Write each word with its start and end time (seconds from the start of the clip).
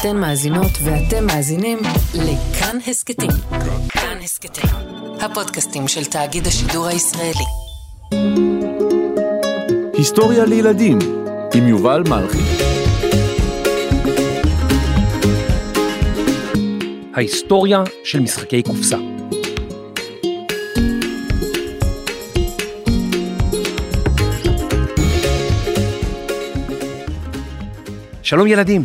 אתן 0.00 0.16
מאזינות 0.16 0.70
ואתם 0.84 1.26
מאזינים 1.26 1.78
לכאן 2.14 2.78
הסכתים. 2.86 3.30
כאן 3.88 4.18
הסכתים, 4.24 4.70
הפודקאסטים 5.20 5.88
של 5.88 6.04
תאגיד 6.04 6.46
השידור 6.46 6.86
הישראלי. 6.86 7.44
היסטוריה 9.92 10.44
לילדים 10.44 10.98
עם 11.54 11.68
יובל 11.68 12.02
מלכי. 12.08 12.38
ההיסטוריה 17.14 17.82
של 18.04 18.20
משחקי 18.20 18.62
קופסה. 18.62 18.98
שלום 28.22 28.46
ילדים, 28.46 28.84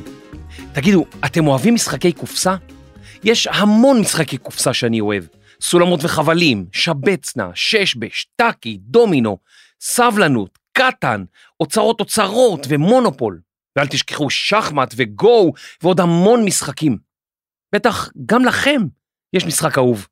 תגידו, 0.74 1.06
אתם 1.26 1.48
אוהבים 1.48 1.74
משחקי 1.74 2.11
קופסה? 2.11 2.56
יש 3.24 3.48
המון 3.48 4.00
משחקי 4.02 4.38
קופסה 4.38 4.74
שאני 4.74 5.00
אוהב. 5.00 5.24
סולמות 5.62 6.00
וחבלים, 6.04 6.66
שבצנה, 6.71 7.50
ששבש, 7.56 8.28
טאקי, 8.36 8.78
דומינו, 8.82 9.38
סבלנות, 9.82 10.60
קטן, 10.71 11.24
אוצרות 11.60 12.00
אוצרות 12.00 12.65
ומונופול. 12.70 13.42
ואל 13.76 13.88
תשכחו 13.88 14.29
שחמט 14.29 14.93
וגו 14.98 15.52
ועוד 15.84 16.00
המון 16.00 16.46
משחקים. 16.46 16.98
בטח 17.76 18.10
גם 18.26 18.46
לכם 18.46 18.82
יש 19.34 19.46
משחק 19.46 19.78
אהוב. 19.78 20.07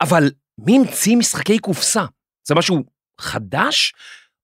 אבל 0.00 0.30
מי 0.58 0.78
המציא 0.78 1.16
משחקי 1.16 1.58
קופסה? 1.58 2.04
זה 2.48 2.54
משהו 2.54 2.84
חדש? 3.20 3.94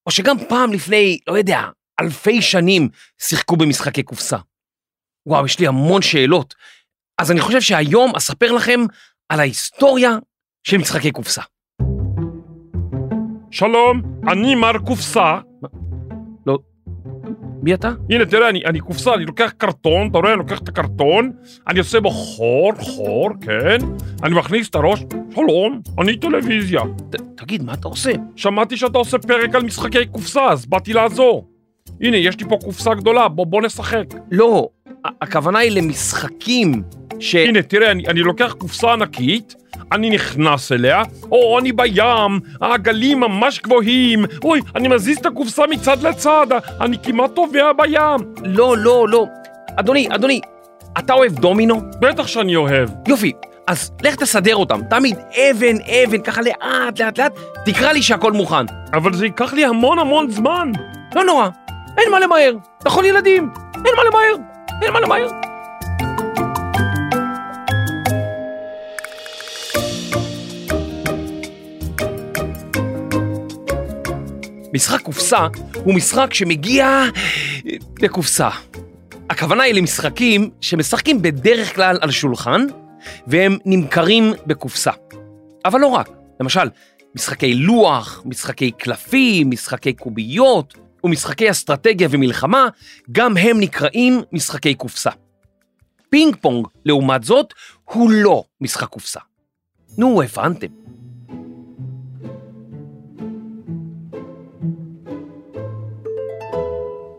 או 0.07 0.11
שגם 0.11 0.37
פעם 0.49 0.73
לפני, 0.73 1.19
לא 1.27 1.39
יודע, 1.39 1.61
אלפי 2.01 2.43
שנים 2.43 2.89
שיחקו 3.19 3.57
במשחקי 3.57 4.03
קופסה? 4.03 4.37
וואו, 5.27 5.47
יש 5.47 5.59
לי 5.59 5.67
המון 5.67 6.03
שאלות. 6.03 6.55
אז 7.19 7.31
אני 7.31 7.41
חושב 7.41 7.61
שהיום 7.61 8.17
אספר 8.17 8.53
לכם 8.53 8.81
על 9.29 9.41
ההיסטוריה 9.41 10.19
של 10.67 10.79
משחקי 10.79 11.11
קופסה. 11.11 11.43
שלום, 13.51 14.03
אני 14.29 14.55
מר 14.55 14.79
קופסה. 14.79 15.39
לא... 16.47 16.59
מי 17.63 17.75
אתה? 17.75 17.91
הנה, 18.11 18.27
תראה, 18.27 18.49
אני, 18.49 18.65
אני 18.65 18.81
קופסה, 18.81 19.15
אני 19.15 19.25
לוקח 19.25 19.53
קרטון, 19.57 20.09
אתה 20.11 20.19
רואה, 20.19 20.33
אני 20.33 20.39
לוקח 20.39 20.59
את 20.59 20.69
הקרטון, 20.69 21.33
אני 21.69 21.79
עושה 21.79 22.01
בו 22.01 22.11
חור, 22.11 22.73
חור, 22.79 23.31
כן? 23.41 23.79
אני 24.23 24.35
מכניס 24.35 24.69
את 24.69 24.75
הראש, 24.75 25.01
שלום, 25.35 25.81
אני 25.99 26.17
טלוויזיה. 26.17 26.81
ת, 27.11 27.17
תגיד, 27.37 27.63
מה 27.63 27.75
אתה 27.75 27.89
עושה? 27.89 28.13
שמעתי 28.37 28.77
שאתה 28.77 28.99
עושה 28.99 29.19
פרק 29.19 29.55
על 29.55 29.63
משחקי 29.63 30.07
קופסה, 30.07 30.45
אז 30.45 30.67
באתי 30.67 30.93
לעזור. 30.93 31.49
הנה, 32.01 32.17
יש 32.17 32.41
לי 32.41 32.49
פה 32.49 32.57
קופסה 32.65 32.95
גדולה, 32.95 33.29
בוא, 33.29 33.47
בוא 33.47 33.63
נשחק. 33.63 34.05
לא, 34.31 34.69
הכוונה 35.21 35.59
היא 35.59 35.71
למשחקים 35.71 36.83
ש... 37.21 37.35
הנה, 37.35 37.63
תראה, 37.63 37.91
אני, 37.91 38.07
אני 38.09 38.21
לוקח 38.21 38.55
קופסה 38.59 38.93
ענקית, 38.93 39.55
אני 39.93 40.11
נכנס 40.11 40.73
אליה, 40.73 41.03
או 41.31 41.59
אני 41.59 41.73
בים, 41.73 42.41
הגלים 42.61 43.21
ממש 43.21 43.61
גבוהים, 43.61 44.25
אוי, 44.45 44.61
אני 44.77 44.89
מזיז 44.89 45.19
את 45.19 45.27
הקופסה 45.27 45.63
מצד 45.71 46.03
לצד, 46.03 46.47
אני 46.81 46.97
כמעט 47.03 47.31
טובע 47.35 47.73
בים. 47.73 48.35
לא, 48.45 48.77
לא, 48.79 49.07
לא. 49.09 49.27
אדוני, 49.77 50.09
אדוני, 50.11 50.41
אתה 50.99 51.13
אוהב 51.13 51.33
דומינו? 51.33 51.81
בטח 52.01 52.27
שאני 52.27 52.57
אוהב. 52.57 52.91
יופי, 53.09 53.33
אז 53.67 53.91
לך 54.03 54.15
תסדר 54.15 54.57
אותם. 54.57 54.81
תמיד 54.91 55.17
אבן, 55.19 55.77
אבן, 55.81 56.23
ככה 56.23 56.43
לאט, 56.43 57.01
לאט, 57.01 57.19
לאט, 57.19 57.33
תקרא 57.65 57.93
לי 57.93 58.03
שהכל 58.03 58.33
מוכן. 58.33 58.67
אבל 58.93 59.15
זה 59.15 59.27
ייקח 59.27 59.53
לי 59.53 59.65
המון 59.65 59.99
המון 59.99 60.31
זמן. 60.31 60.73
לא 61.15 61.25
נורא, 61.25 61.49
אין 61.99 62.11
מה 62.11 62.21
למהר. 62.21 62.57
נכון 62.87 63.05
ילדים? 63.05 63.51
אין 63.75 63.95
מה 63.97 64.05
למהר, 64.05 64.56
אין 64.83 64.93
מה 64.93 65.01
למהר. 65.01 65.29
משחק 74.75 75.01
קופסה 75.01 75.47
הוא 75.85 75.95
משחק 75.95 76.35
שמגיע 76.35 77.05
לקופסה. 78.03 78.49
הכוונה 79.31 79.63
היא 79.63 79.75
למשחקים 79.75 80.51
שמשחקים 80.61 81.23
בדרך 81.23 81.75
כלל 81.75 81.99
על 82.01 82.11
שולחן 82.11 82.67
והם 83.27 83.59
נמכרים 83.65 84.33
בקופסה. 84.47 84.91
אבל 85.65 85.81
לא 85.81 85.87
רק, 85.87 86.09
למשל, 86.41 86.69
משחקי 87.15 87.55
לוח, 87.55 88.23
משחקי 88.25 88.71
קלפים, 88.71 89.51
משחקי 89.51 89.93
קוביות 89.93 90.86
ומשחקי 91.07 91.51
אסטרטגיה 91.51 92.09
ומלחמה, 92.11 92.69
גם 93.13 93.37
הם 93.37 93.61
נקראים 93.61 94.23
משחקי 94.33 94.75
קופסה. 94.75 95.11
פינג 96.11 96.37
פונג, 96.41 96.67
לעומת 96.85 97.25
זאת, 97.25 97.55
הוא 97.85 98.11
לא 98.11 98.45
משחק 98.61 98.89
קופסה. 98.89 99.21
נו, 99.99 100.23
הבנתם. 100.23 100.67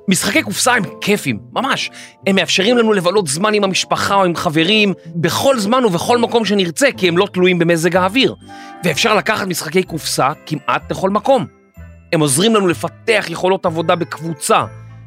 משחקי 0.08 0.44
קופסה 0.44 0.74
הם 0.74 0.84
כיפים, 1.02 1.40
ממש. 1.54 1.90
הם 2.28 2.36
מאפשרים 2.36 2.78
לנו 2.78 2.94
לבלות 2.94 3.28
זמן 3.28 3.54
עם 3.54 3.64
המשפחה 3.64 4.16
או 4.16 4.26
עם 4.26 4.36
חברים, 4.36 4.94
בכל 5.16 5.60
זמן 5.60 5.86
ובכל 5.86 6.18
מקום 6.18 6.46
שנרצה, 6.46 6.88
כי 6.98 7.08
הם 7.08 7.18
לא 7.18 7.28
תלויים 7.34 7.60
במזג 7.60 7.96
האוויר. 7.96 8.36
ואפשר 8.84 9.16
לקחת 9.16 9.48
משחקי 9.48 9.84
קופסה 9.84 10.32
כמעט 10.46 10.92
לכל 10.92 11.10
מקום. 11.10 11.57
הם 12.14 12.20
עוזרים 12.20 12.56
לנו 12.56 12.68
לפתח 12.68 13.26
יכולות 13.30 13.66
עבודה 13.66 13.96
בקבוצה, 13.96 14.66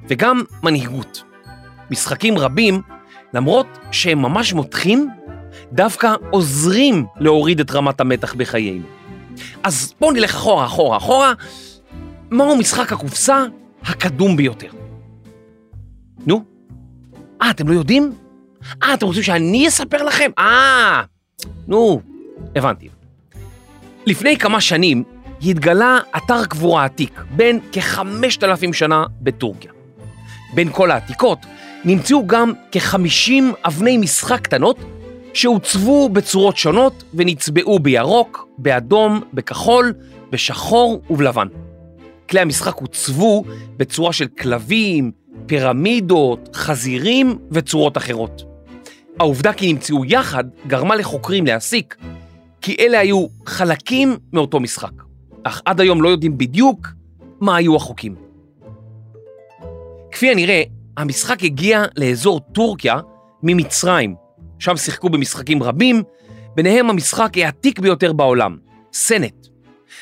וגם 0.08 0.42
מנהיגות. 0.62 1.22
משחקים 1.90 2.38
רבים, 2.38 2.82
למרות 3.34 3.66
שהם 3.90 4.22
ממש 4.22 4.52
מותחים, 4.52 5.08
דווקא 5.72 6.14
עוזרים 6.30 7.06
להוריד 7.16 7.60
את 7.60 7.70
רמת 7.70 8.00
המתח 8.00 8.34
בחיינו. 8.34 8.84
אז 9.62 9.94
בואו 10.00 10.12
נלך 10.12 10.34
אחורה, 10.34 10.66
אחורה, 10.66 10.96
אחורה. 10.96 11.32
מהו 12.30 12.56
משחק 12.56 12.92
הקופסה 12.92 13.44
הקדום 13.82 14.36
ביותר? 14.36 14.70
נו? 16.26 16.44
אה, 17.42 17.50
אתם 17.50 17.68
לא 17.68 17.74
יודעים? 17.74 18.12
אה, 18.82 18.94
אתם 18.94 19.06
רוצים 19.06 19.22
שאני 19.22 19.68
אספר 19.68 20.02
לכם? 20.02 20.30
אה, 20.38 21.02
נו, 21.68 22.00
הבנתי. 22.56 22.88
לפני 24.06 24.38
כמה 24.38 24.60
שנים 24.60 25.04
התגלה 25.42 25.98
אתר 26.16 26.44
קבורה 26.44 26.84
עתיק 26.84 27.20
בן 27.30 27.58
כ-5,000 27.72 28.72
שנה 28.72 29.04
בטורקיה. 29.20 29.72
בין 30.54 30.68
כל 30.72 30.90
העתיקות 30.90 31.38
נמצאו 31.84 32.26
גם 32.26 32.52
כ-50 32.72 33.32
אבני 33.64 33.96
משחק 33.96 34.40
קטנות 34.40 34.78
שהוצבו 35.34 36.08
בצורות 36.08 36.56
שונות 36.56 37.04
ונצבעו 37.14 37.78
בירוק, 37.78 38.48
באדום, 38.58 39.20
בכחול, 39.34 39.92
בשחור 40.30 41.02
ובלבן. 41.10 41.48
כלי 42.30 42.40
המשחק 42.40 42.74
הוצבו 42.76 43.44
בצורה 43.76 44.12
של 44.12 44.26
כלבים, 44.26 45.10
פירמידות, 45.46 46.48
חזירים 46.54 47.38
וצורות 47.50 47.96
אחרות. 47.96 48.42
העובדה 49.18 49.52
כי 49.52 49.72
נמצאו 49.72 50.04
יחד 50.04 50.44
גרמה 50.66 50.96
לחוקרים 50.96 51.46
להסיק 51.46 51.96
כי 52.60 52.76
אלה 52.80 52.98
היו 52.98 53.26
חלקים 53.46 54.16
מאותו 54.32 54.60
משחק, 54.60 54.92
אך 55.44 55.62
עד 55.64 55.80
היום 55.80 56.02
לא 56.02 56.08
יודעים 56.08 56.38
בדיוק 56.38 56.88
מה 57.40 57.56
היו 57.56 57.76
החוקים. 57.76 58.14
כפי 60.12 60.30
הנראה, 60.30 60.62
המשחק 60.96 61.44
הגיע 61.44 61.84
לאזור 61.96 62.40
טורקיה 62.40 63.00
ממצרים, 63.42 64.14
שם 64.58 64.76
שיחקו 64.76 65.10
במשחקים 65.10 65.62
רבים, 65.62 66.02
ביניהם 66.54 66.90
המשחק 66.90 67.38
העתיק 67.38 67.78
ביותר 67.78 68.12
בעולם, 68.12 68.56
סנט. 68.92 69.46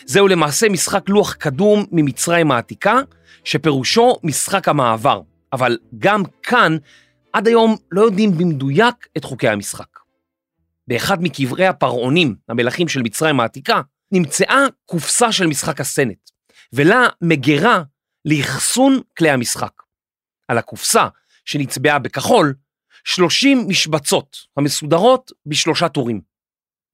זהו 0.07 0.29
למעשה 0.29 0.69
משחק 0.69 1.09
לוח 1.09 1.35
קדום 1.35 1.85
ממצרים 1.93 2.51
העתיקה, 2.51 3.01
שפירושו 3.45 4.17
משחק 4.23 4.69
המעבר, 4.69 5.21
אבל 5.53 5.79
גם 5.99 6.23
כאן 6.43 6.77
עד 7.33 7.49
היום 7.49 7.77
לא 7.91 8.01
יודעים 8.01 8.39
במדויק 8.39 9.09
את 9.17 9.25
חוקי 9.25 9.49
המשחק. 9.49 9.99
באחד 10.89 11.23
מקברי 11.23 11.67
הפרעונים, 11.67 12.35
המלכים 12.49 12.89
של 12.89 13.03
מצרים 13.03 13.41
העתיקה, 13.41 13.81
נמצאה 14.13 14.67
קופסה 14.87 15.33
של 15.33 15.47
משחק 15.47 15.81
הסנט, 15.81 16.31
ולה 16.73 17.07
מגירה 17.23 17.83
לאחסון 18.25 19.01
כלי 19.19 19.31
המשחק. 19.31 19.73
על 20.49 20.59
הקופסה, 20.59 21.09
שנצבעה 21.45 21.99
בכחול, 21.99 22.55
30 23.05 23.65
משבצות 23.69 24.37
המסודרות 24.57 25.33
בשלושה 25.47 25.89
טורים. 25.89 26.21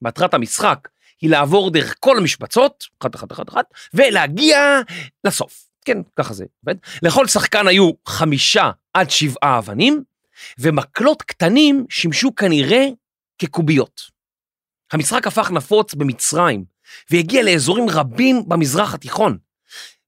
מטרת 0.03 0.35
המשחק 0.35 0.89
היא 1.21 1.31
לעבור 1.31 1.71
דרך 1.71 1.95
כל 2.01 2.19
המשבצות, 2.19 2.85
אחת 3.03 3.15
אחת 3.15 3.33
אחת 3.33 3.49
אחת, 3.49 3.65
ולהגיע 3.95 4.81
לסוף. 5.25 5.69
כן, 5.85 5.99
ככה 6.17 6.35
זה 6.35 6.45
עובד. 6.61 6.77
לכל 7.03 7.27
שחקן 7.27 7.67
היו 7.67 7.91
חמישה 8.07 8.71
עד 8.95 9.11
שבעה 9.11 9.59
אבנים, 9.59 10.03
ומקלות 10.59 11.23
קטנים 11.23 11.87
שימשו 11.91 12.35
כנראה 12.35 12.87
כקוביות. 13.39 14.01
המשחק 14.93 15.27
הפך 15.27 15.51
נפוץ 15.51 15.95
במצרים, 15.95 16.65
והגיע 17.11 17.43
לאזורים 17.43 17.87
רבים 17.91 18.49
במזרח 18.49 18.95
התיכון. 18.95 19.39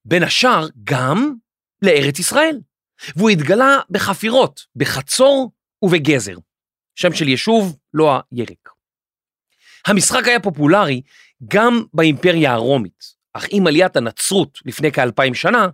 בין 0.05 0.23
השאר 0.23 0.69
גם 0.85 1.35
לארץ 1.83 2.19
ישראל. 2.19 2.59
והוא 3.17 3.31
התגלה 3.31 3.81
בחפירות, 3.91 4.67
בחצור 4.77 5.53
ובגזר, 5.83 6.37
שם 6.95 7.13
של 7.13 7.29
יישוב, 7.29 7.77
לא 7.95 8.21
הירק. 8.31 8.71
המשחק 9.87 10.25
היה 10.27 10.41
פופולרי 10.41 11.03
גם 11.49 11.85
באימפריה 11.95 12.53
הרומית, 12.53 13.15
אך 13.33 13.47
עם 13.51 13.67
עליית 13.67 13.97
הנצרות 13.97 14.59
לפני 14.65 14.93
כאלפיים 14.93 15.35
שנה, 15.35 15.69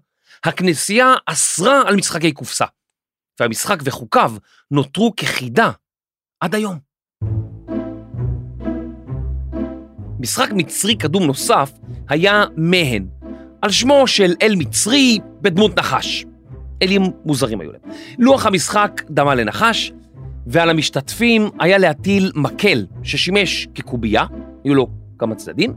הכנסייה 0.44 1.14
אסרה 1.26 1.82
על 1.88 1.96
משחקי 1.96 2.32
קופסה, 2.32 2.64
והמשחק 3.40 3.78
וחוקיו 3.84 4.32
נותרו 4.70 5.12
כחידה 5.16 5.70
עד 6.40 6.54
היום. 6.54 6.91
משחק 10.22 10.50
מצרי 10.52 10.94
קדום 10.94 11.22
נוסף 11.22 11.72
היה 12.08 12.44
מהן, 12.56 13.06
על 13.62 13.70
שמו 13.70 14.06
של 14.06 14.34
אל 14.42 14.54
מצרי 14.56 15.18
בדמות 15.40 15.78
נחש. 15.78 16.24
אלים 16.82 17.02
מוזרים 17.24 17.60
היו 17.60 17.72
להם. 17.72 17.80
לוח 18.18 18.46
המשחק 18.46 19.02
דמה 19.10 19.34
לנחש, 19.34 19.92
ועל 20.46 20.70
המשתתפים 20.70 21.50
היה 21.60 21.78
להטיל 21.78 22.32
מקל 22.34 22.86
ששימש 23.02 23.68
כקובייה, 23.74 24.24
היו 24.64 24.74
לו 24.74 24.88
כמה 25.18 25.34
צדדים, 25.34 25.74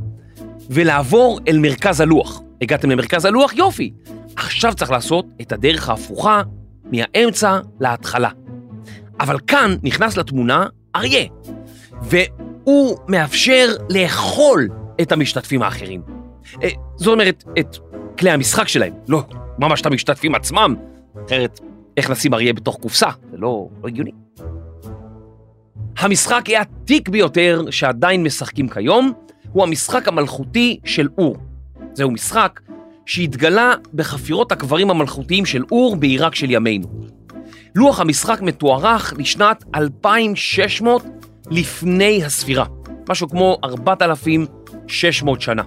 ולעבור 0.69 1.39
אל 1.47 1.59
מרכז 1.59 2.01
הלוח. 2.01 2.42
הגעתם 2.62 2.89
למרכז 2.89 3.25
הלוח? 3.25 3.53
יופי. 3.53 3.92
עכשיו 4.36 4.74
צריך 4.74 4.92
לעשות 4.92 5.25
את 5.42 5.51
הדרך 5.51 5.89
ההפוכה 5.89 6.42
מהאמצע 6.92 7.59
להתחלה. 7.80 8.30
אבל 9.19 9.38
כאן 9.47 9.75
נכנס 9.83 10.18
לתמונה 10.18 10.65
אריה, 10.95 11.25
והוא 12.65 12.97
מאפשר 13.07 13.67
לאכול 13.89 14.69
את 15.01 15.12
המשתתפים 15.12 15.62
האחרים. 15.62 16.01
אה, 16.63 16.69
זאת 16.95 17.13
אומרת, 17.13 17.44
את 17.59 17.77
כלי 18.19 18.29
המשחק 18.29 18.67
שלהם, 18.67 18.94
לא 19.07 19.23
ממש 19.59 19.81
את 19.81 19.85
המשתתפים 19.85 20.35
עצמם, 20.35 20.75
אחרת 21.25 21.59
איך 21.97 22.09
נשים 22.09 22.33
אריה 22.33 22.53
בתוך 22.53 22.77
קופסה? 22.81 23.09
זה 23.31 23.38
לא, 23.38 23.67
לא 23.83 23.88
הגיוני. 23.88 24.12
המשחק 25.97 26.44
העתיק 26.50 27.09
ביותר 27.09 27.63
שעדיין 27.71 28.23
משחקים 28.23 28.69
כיום, 28.69 29.13
הוא 29.51 29.63
המשחק 29.63 30.07
המלכותי 30.07 30.79
של 30.85 31.07
אור. 31.18 31.38
זהו 31.94 32.11
משחק 32.11 32.59
שהתגלה 33.06 33.73
בחפירות 33.94 34.51
הקברים 34.51 34.89
המלכותיים 34.89 35.45
של 35.45 35.63
אור 35.71 35.95
בעיראק 35.95 36.35
של 36.35 36.51
ימינו. 36.51 36.88
לוח 37.75 38.00
המשחק 38.00 38.41
מתוארך 38.41 39.13
לשנת 39.18 39.63
2600 39.75 41.06
לפני 41.51 42.24
הספירה, 42.24 42.65
משהו 43.09 43.30
כמו 43.30 43.57
4,600 43.63 45.42
שנה. 45.42 45.63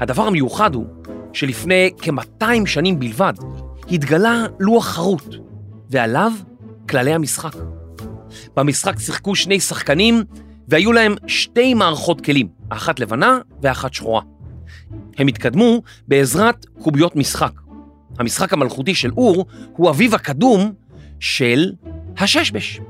הדבר 0.00 0.22
המיוחד 0.22 0.74
הוא 0.74 0.86
שלפני 1.32 1.90
כ-200 1.98 2.66
שנים 2.66 2.98
בלבד 2.98 3.32
התגלה 3.90 4.46
לוח 4.60 4.86
חרוט, 4.86 5.34
ועליו 5.90 6.32
כללי 6.88 7.12
המשחק. 7.14 7.56
במשחק 8.56 8.98
שיחקו 8.98 9.34
שני 9.34 9.60
שחקנים 9.60 10.24
והיו 10.68 10.92
להם 10.92 11.14
שתי 11.26 11.74
מערכות 11.74 12.20
כלים, 12.20 12.48
אחת 12.68 13.00
לבנה 13.00 13.38
ואחת 13.62 13.94
שחורה. 13.94 14.22
הם 15.18 15.26
התקדמו 15.26 15.82
בעזרת 16.08 16.66
קוביות 16.82 17.16
משחק. 17.16 17.52
המשחק 18.18 18.52
המלכותי 18.52 18.94
של 18.94 19.10
אור 19.10 19.46
הוא 19.76 19.90
אביו 19.90 20.14
הקדום 20.14 20.72
של 21.20 21.72
הששבש. 22.18 22.80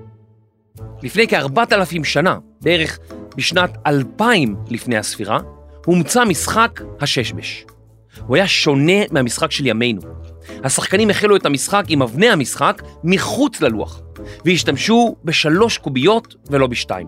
לפני 1.07 1.29
כארבעת 1.29 1.73
אלפים 1.73 2.05
שנה, 2.05 2.39
בערך 2.61 2.99
בשנת 3.37 3.77
2000 3.87 4.57
לפני 4.71 4.97
הספירה, 4.97 5.39
הומצא 5.85 6.25
משחק 6.25 6.81
הששבש. 7.01 7.65
הוא 8.27 8.37
היה 8.37 8.49
שונה 8.49 8.93
מהמשחק 9.11 9.51
של 9.51 9.67
ימינו. 9.67 10.01
השחקנים 10.65 11.11
החלו 11.11 11.37
את 11.37 11.47
המשחק 11.47 11.85
עם 11.89 12.03
אבני 12.03 12.29
המשחק 12.29 12.83
מחוץ 13.05 13.61
ללוח, 13.61 14.01
והשתמשו 14.45 15.17
בשלוש 15.25 15.79
קוביות 15.79 16.35
ולא 16.51 16.67
בשתיים. 16.67 17.07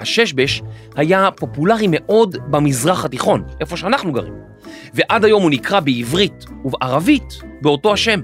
הששבש 0.00 0.62
היה 0.96 1.28
פופולרי 1.36 1.86
מאוד 1.90 2.36
במזרח 2.50 3.04
התיכון, 3.04 3.44
איפה 3.60 3.76
שאנחנו 3.76 4.12
גרים, 4.12 4.34
ועד 4.94 5.24
היום 5.24 5.42
הוא 5.42 5.50
נקרא 5.50 5.80
בעברית 5.80 6.44
ובערבית 6.64 7.38
באותו 7.60 7.92
השם. 7.92 8.20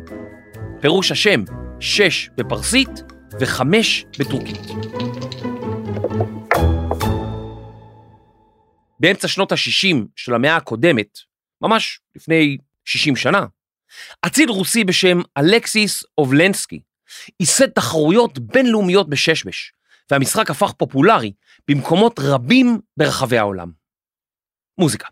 פירוש 0.80 1.12
השם 1.12 1.44
שש 1.80 2.30
בפרסית 2.36 3.02
וחמש 3.40 4.04
בטורקית. 4.18 4.58
באמצע 9.00 9.28
שנות 9.28 9.52
ה-60 9.52 9.96
של 10.16 10.34
המאה 10.34 10.56
הקודמת, 10.56 11.18
ממש 11.62 12.00
לפני 12.16 12.58
60 12.84 13.16
שנה, 13.16 13.46
אציל 14.26 14.50
רוסי 14.50 14.84
בשם 14.84 15.18
אלכסיס 15.38 16.04
אובלנסקי 16.18 16.80
ייסד 17.40 17.68
תחרויות 17.68 18.38
בינלאומיות 18.38 19.08
בששבש, 19.08 19.72
והמשחק 20.10 20.50
הפך 20.50 20.72
פופולרי 20.72 21.32
במקומות 21.68 22.18
רבים 22.18 22.78
ברחבי 22.96 23.38
העולם. 23.38 23.70
מוזיקה. 24.78 25.08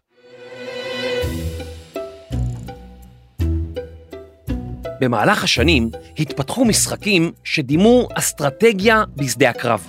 במהלך 5.01 5.45
השנים 5.45 5.91
התפתחו 6.19 6.65
משחקים 6.65 7.33
שדימו 7.45 8.09
אסטרטגיה 8.15 9.05
בשדה 9.17 9.51
הקרב. 9.51 9.87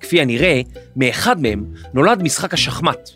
כפי 0.00 0.20
הנראה, 0.20 0.60
מאחד 0.96 1.42
מהם 1.42 1.64
נולד 1.94 2.22
משחק 2.22 2.54
השחמט. 2.54 3.10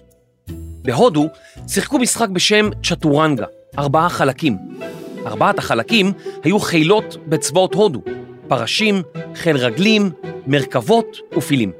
בהודו 0.82 1.28
שיחקו 1.69 1.99
משחק 1.99 2.28
בשם 2.28 2.70
צ'טורנגה, 2.82 3.46
ארבעה 3.78 4.08
חלקים. 4.08 4.56
ארבעת 5.26 5.58
החלקים 5.58 6.12
היו 6.44 6.61
חילות 6.61 7.17
בצבאות 7.28 7.75
הודו, 7.75 8.02
פרשים, 8.49 9.02
חיל 9.34 9.56
רגלים, 9.56 10.11
מרכבות 10.46 11.17
ופילים. 11.37 11.72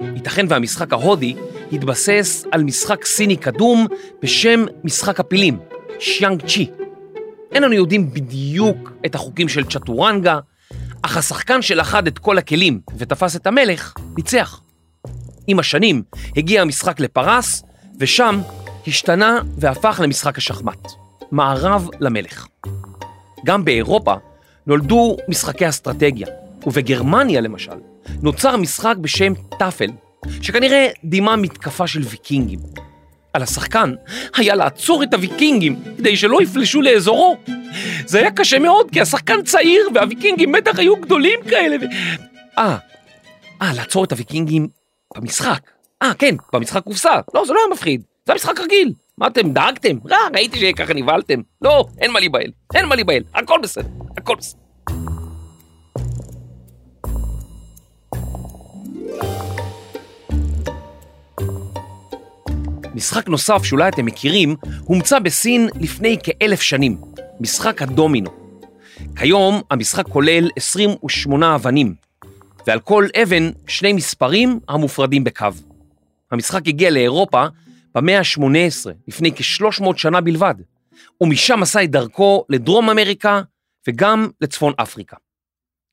ייתכן 0.00 0.46
והמשחק 0.48 0.92
ההודי 0.92 1.34
התבסס 1.72 2.44
על 2.52 2.62
משחק 2.64 3.04
סיני 3.04 3.36
קדום 3.36 3.86
בשם 4.22 4.64
משחק 4.84 5.20
הפילים, 5.20 5.58
שיאנג 5.98 6.46
צ'י. 6.46 6.70
אין 7.52 7.62
לנו 7.62 7.74
יודעים 7.74 8.12
בדיוק 8.12 8.92
את 9.06 9.14
החוקים 9.14 9.48
של 9.48 9.64
צ'טורנגה, 9.64 10.38
אך 11.02 11.16
השחקן 11.16 11.62
שלכד 11.62 12.06
את 12.06 12.18
כל 12.18 12.38
הכלים 12.38 12.80
ותפס 12.98 13.36
את 13.36 13.46
המלך, 13.46 13.94
ניצח. 14.16 14.60
עם 15.46 15.58
השנים 15.58 16.02
הגיע 16.36 16.62
המשחק 16.62 17.00
לפרס, 17.00 17.62
ושם 17.98 18.40
השתנה 18.86 19.38
והפך 19.58 20.00
למשחק 20.04 20.38
השחמט, 20.38 20.88
מערב 21.30 21.88
למלך. 22.00 22.46
גם 23.44 23.64
באירופה 23.64 24.14
נולדו 24.66 25.16
משחקי 25.28 25.68
אסטרטגיה, 25.68 26.26
ובגרמניה 26.66 27.40
למשל 27.40 27.76
נוצר 28.22 28.56
משחק 28.56 28.94
בשם 29.00 29.32
טאפל, 29.58 29.90
שכנראה 30.42 30.88
דימה 31.04 31.36
מתקפה 31.36 31.86
של 31.86 32.00
ויקינגים. 32.00 32.89
על 33.32 33.42
השחקן 33.42 33.94
היה 34.36 34.54
לעצור 34.54 35.02
את 35.02 35.14
הוויקינגים 35.14 35.82
כדי 35.98 36.16
שלא 36.16 36.42
יפלשו 36.42 36.82
לאזורו. 36.82 37.36
זה 38.06 38.18
היה 38.18 38.30
קשה 38.30 38.58
מאוד 38.58 38.90
כי 38.92 39.00
השחקן 39.00 39.42
צעיר 39.42 39.88
והוויקינגים 39.94 40.52
בטח 40.52 40.78
היו 40.78 40.96
גדולים 40.96 41.40
כאלה 41.50 41.76
ו... 41.76 41.84
אה, 42.58 42.76
אה, 43.62 43.72
לעצור 43.76 44.04
את 44.04 44.12
הוויקינגים 44.12 44.68
במשחק. 45.16 45.60
אה, 46.02 46.12
כן, 46.18 46.34
במשחק 46.52 46.82
קופסה. 46.84 47.20
לא, 47.34 47.44
זה 47.46 47.52
לא 47.52 47.58
היה 47.58 47.74
מפחיד, 47.74 48.00
זה 48.26 48.32
היה 48.32 48.34
משחק 48.34 48.60
רגיל. 48.60 48.92
מה 49.18 49.26
אתם 49.26 49.52
דאגתם? 49.52 49.96
רע, 50.10 50.18
ראיתי 50.34 50.58
שככה 50.58 50.94
נבהלתם. 50.94 51.40
לא, 51.62 51.84
אין 51.98 52.10
מה 52.10 52.20
להיבהל, 52.20 52.50
אין 52.74 52.86
מה 52.86 52.94
להיבהל, 52.94 53.22
הכל 53.34 53.58
בסדר, 53.62 53.88
הכל 54.16 54.34
בסדר. 54.36 54.60
משחק 63.00 63.28
נוסף 63.28 63.64
שאולי 63.64 63.88
אתם 63.88 64.06
מכירים, 64.06 64.56
הומצא 64.84 65.18
בסין 65.18 65.68
לפני 65.80 66.16
כאלף 66.22 66.60
שנים, 66.60 67.00
משחק 67.40 67.82
הדומינו. 67.82 68.30
כיום 69.16 69.62
המשחק 69.70 70.06
כולל 70.08 70.50
28 70.56 71.54
אבנים, 71.54 71.94
ועל 72.66 72.80
כל 72.80 73.06
אבן 73.22 73.50
שני 73.66 73.92
מספרים 73.92 74.60
המופרדים 74.68 75.24
בקו. 75.24 75.46
המשחק 76.30 76.68
הגיע 76.68 76.90
לאירופה 76.90 77.44
במאה 77.94 78.18
ה-18, 78.18 78.90
לפני 79.08 79.32
כ-300 79.36 79.84
שנה 79.96 80.20
בלבד, 80.20 80.54
ומשם 81.20 81.62
עשה 81.62 81.84
את 81.84 81.90
דרכו 81.90 82.44
לדרום 82.48 82.90
אמריקה 82.90 83.42
וגם 83.88 84.28
לצפון 84.40 84.72
אפריקה. 84.76 85.16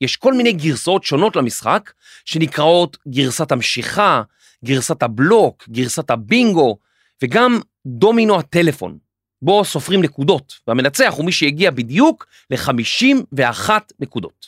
יש 0.01 0.15
כל 0.15 0.33
מיני 0.33 0.53
גרסאות 0.53 1.03
שונות 1.03 1.35
למשחק, 1.35 1.91
שנקראות 2.25 2.97
גרסת 3.07 3.51
המשיכה, 3.51 4.21
גרסת 4.65 5.03
הבלוק, 5.03 5.63
גרסת 5.69 6.11
הבינגו, 6.11 6.77
וגם 7.23 7.59
דומינו 7.87 8.39
הטלפון, 8.39 8.97
בו 9.41 9.65
סופרים 9.65 10.01
נקודות, 10.01 10.53
והמנצח 10.67 11.13
הוא 11.17 11.25
מי 11.25 11.31
שהגיע 11.31 11.71
בדיוק 11.71 12.27
ל-51 12.49 13.69
נקודות. 13.99 14.45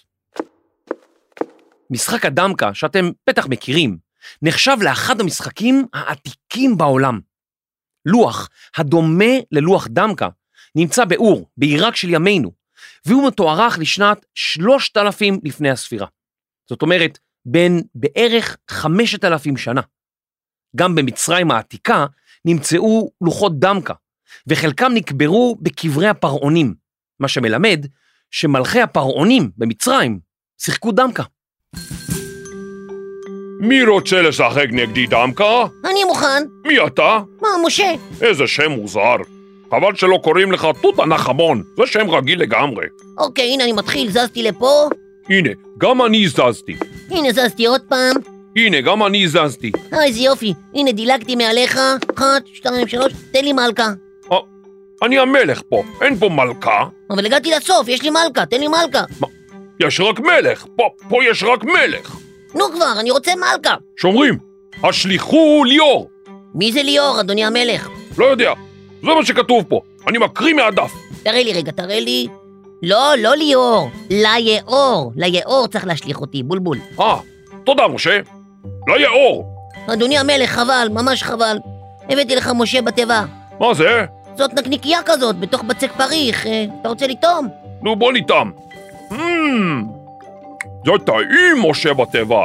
משחק 1.89 2.25
הדמקה, 2.25 2.73
שאתם 2.73 3.09
בטח 3.29 3.47
מכירים, 3.47 3.97
נחשב 4.41 4.77
לאחד 4.81 5.21
המשחקים 5.21 5.85
העתיקים 5.93 6.77
בעולם. 6.77 7.19
לוח 8.05 8.49
הדומה 8.77 9.33
ללוח 9.51 9.87
דמקה 9.87 10.27
נמצא 10.75 11.05
באור, 11.05 11.49
בעיראק 11.57 11.95
של 11.95 12.09
ימינו, 12.09 12.51
והוא 13.05 13.27
מתוארך 13.27 13.79
לשנת 13.79 14.25
3000 14.35 15.39
לפני 15.43 15.69
הספירה. 15.69 16.07
זאת 16.69 16.81
אומרת, 16.81 17.19
בין 17.45 17.81
בערך 17.95 18.57
5,000 18.69 19.57
שנה. 19.57 19.81
גם 20.75 20.95
במצרים 20.95 21.51
העתיקה 21.51 22.05
נמצאו 22.45 23.11
לוחות 23.21 23.59
דמקה, 23.59 23.93
וחלקם 24.47 24.91
נקברו 24.93 25.57
בקברי 25.61 26.07
הפרעונים, 26.07 26.73
מה 27.19 27.27
שמלמד 27.27 27.85
שמלכי 28.31 28.81
הפרעונים 28.81 29.49
במצרים 29.57 30.19
שיחקו 30.57 30.91
דמקה. 30.91 31.23
מי 33.59 33.83
רוצה 33.83 34.21
לשחק 34.21 34.67
נגדי 34.71 35.07
דמקה? 35.07 35.65
אני 35.89 36.03
מוכן. 36.03 36.43
מי 36.67 36.85
אתה? 36.87 37.19
מה, 37.41 37.47
משה? 37.65 37.93
איזה 38.21 38.47
שם 38.47 38.71
מוזר. 38.71 39.15
חבל 39.71 39.95
שלא 39.95 40.19
קוראים 40.23 40.51
לך 40.51 40.67
תות 40.81 40.99
הנחמון, 40.99 41.63
זה 41.77 41.87
שם 41.87 42.09
רגיל 42.09 42.41
לגמרי. 42.41 42.85
אוקיי, 43.17 43.53
הנה 43.53 43.63
אני 43.63 43.71
מתחיל, 43.73 44.11
זזתי 44.11 44.43
לפה. 44.43 44.89
הנה, 45.29 45.49
גם 45.77 46.01
אני 46.01 46.27
זזתי. 46.27 46.75
הנה 47.09 47.31
זזתי 47.31 47.65
עוד 47.65 47.81
פעם. 47.89 48.38
הנה, 48.55 48.81
גם 48.81 49.03
אני 49.03 49.27
זזתי. 49.27 49.71
אה, 49.93 50.03
איזה 50.03 50.19
יופי. 50.19 50.53
הנה 50.75 50.91
דילגתי 50.91 51.35
מעליך. 51.35 51.79
אחת, 52.15 52.41
שתיים, 52.53 52.87
שלוש, 52.87 53.13
תן 53.31 53.43
לי 53.45 53.53
מלכה. 53.53 53.87
אה, 54.31 54.37
אני 55.03 55.19
המלך 55.19 55.61
פה, 55.69 55.83
אין 56.01 56.15
פה 56.15 56.29
מלכה. 56.29 56.83
אבל 57.09 57.25
הגעתי 57.25 57.51
לסוף, 57.51 57.87
יש 57.87 58.01
לי 58.03 58.09
מלכה, 58.09 58.45
תן 58.45 58.59
לי 58.59 58.67
מלכה. 58.67 59.03
יש 59.79 59.99
רק 59.99 60.19
מלך, 60.19 60.65
פה, 60.75 60.83
פה 61.09 61.17
יש 61.29 61.43
רק 61.43 61.63
מלך. 61.63 62.15
נו 62.55 62.65
כבר, 62.75 62.99
אני 62.99 63.11
רוצה 63.11 63.31
מלכה. 63.35 63.75
שומרים, 63.97 64.37
השליחו 64.83 65.63
ליאור. 65.67 66.09
מי 66.55 66.71
זה 66.71 66.83
ליאור, 66.83 67.19
אדוני 67.19 67.45
המלך? 67.45 67.89
לא 68.17 68.25
יודע, 68.25 68.53
זה 69.01 69.07
מה 69.07 69.25
שכתוב 69.25 69.63
פה. 69.67 69.81
אני 70.07 70.17
מקריא 70.17 70.53
מהדף. 70.53 70.91
תראה 71.23 71.43
לי 71.43 71.53
רגע, 71.53 71.71
תראה 71.71 71.99
לי. 71.99 72.27
לא, 72.83 73.13
לא 73.17 73.35
ליאור, 73.35 73.89
ליאור. 74.09 75.11
ליאור 75.15 75.67
צריך 75.67 75.85
להשליך 75.87 76.21
אותי, 76.21 76.43
בולבול. 76.43 76.77
אה, 76.99 77.19
תודה, 77.63 77.87
משה. 77.87 78.19
ליאור. 78.89 79.45
אדוני 79.87 80.17
המלך, 80.17 80.49
חבל, 80.49 80.87
ממש 80.91 81.23
חבל. 81.23 81.59
הבאתי 82.09 82.35
לך 82.35 82.51
משה 82.55 82.81
בתיבה. 82.81 83.23
מה 83.59 83.73
זה? 83.73 84.05
זאת 84.35 84.53
נקניקייה 84.53 84.99
כזאת, 85.05 85.39
בתוך 85.39 85.63
בצק 85.63 85.91
פריך. 85.91 86.47
אה, 86.47 86.65
אתה 86.81 86.89
רוצה 86.89 87.07
לטעום? 87.07 87.47
נו, 87.81 87.95
בוא 87.95 88.11
ניתם. 88.11 88.51
Mm, 89.11 89.15
זה 90.85 90.91
טעים, 91.05 91.69
משה 91.69 91.93
בתיבה. 91.93 92.43